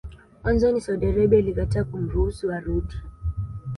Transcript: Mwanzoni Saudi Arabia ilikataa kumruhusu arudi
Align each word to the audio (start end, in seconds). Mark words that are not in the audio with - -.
Mwanzoni 0.43 0.81
Saudi 0.81 1.05
Arabia 1.07 1.39
ilikataa 1.39 1.83
kumruhusu 1.83 2.51
arudi 2.53 2.95